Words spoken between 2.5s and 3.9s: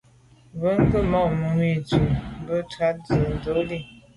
trǎt nə̀ sǒ ndǒlî.